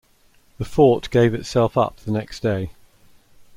The 0.57 0.65
fort 0.65 1.11
gave 1.11 1.35
itself 1.35 1.77
up 1.77 1.97
the 1.97 2.09
next 2.11 2.39
day. 2.39 2.71